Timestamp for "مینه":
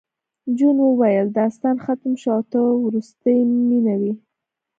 3.67-3.95